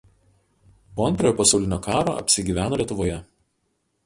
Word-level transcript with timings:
Po 0.95 1.05
Antrojo 1.09 1.33
pasaulinio 1.41 1.79
karo 1.89 2.17
apsigyveno 2.23 2.81
Lietuvoje. 2.83 3.21